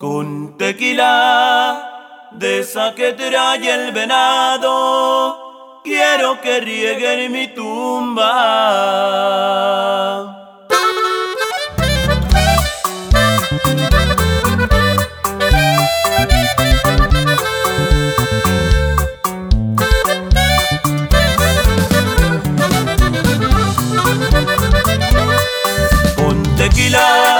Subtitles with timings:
[0.00, 3.14] Con tequila de esa que
[3.74, 8.24] el venado, quiero que rieguen mi tumba.
[26.14, 27.37] Con tequila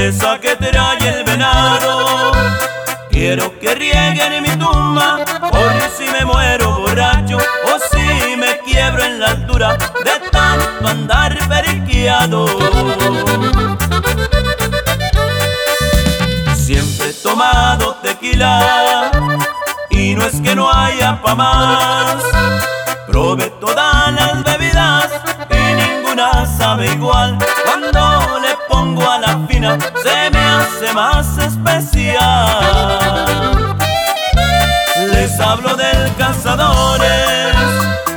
[0.00, 2.32] tristeza que trae el venado.
[3.10, 5.18] Quiero que rieguen mi tumba,
[5.50, 11.36] por si me muero borracho o si me quiebro en la altura de tanto andar
[11.48, 12.46] periqueado.
[16.56, 19.10] Siempre he tomado tequila
[19.90, 22.22] y no es que no haya pa' más.
[23.06, 23.99] Probé toda
[30.94, 32.46] más especial.
[35.12, 37.54] Les hablo del Cazadores,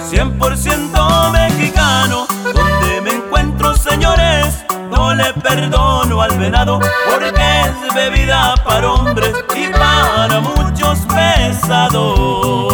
[0.10, 4.66] 100% mexicano, donde me encuentro, señores.
[4.90, 12.73] No le perdono al venado porque es bebida para hombres y para muchos pesados.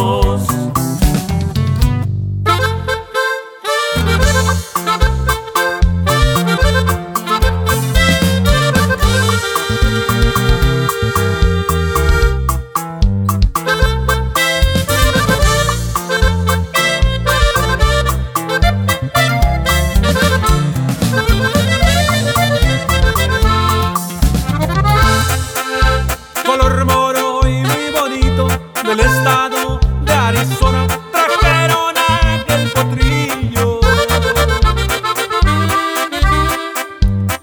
[30.39, 33.79] Trajeron a Del Potrillo.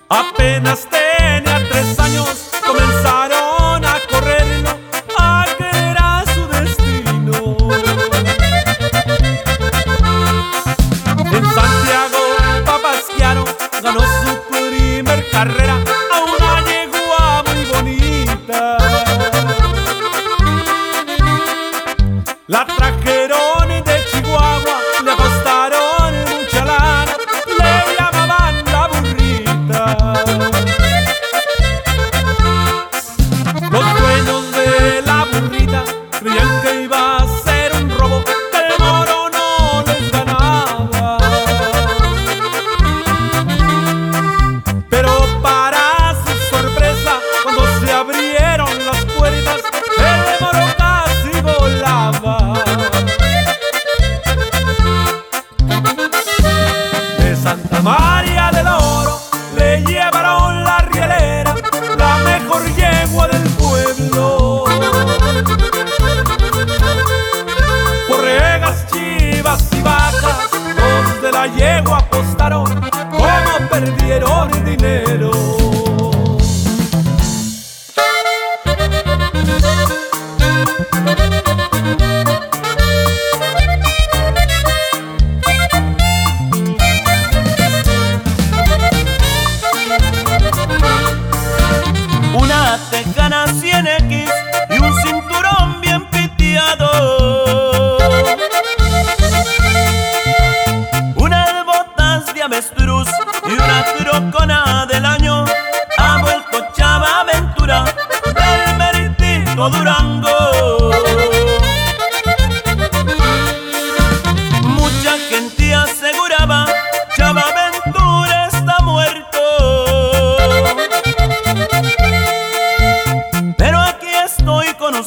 [0.09, 1.06] Apenas te
[36.27, 36.56] Yeah.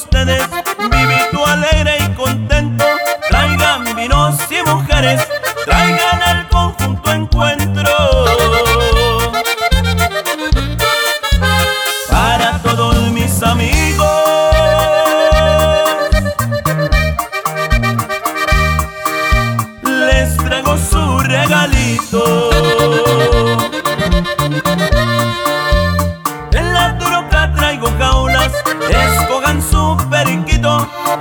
[0.09, 0.48] ustedes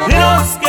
[0.09, 0.68] Los que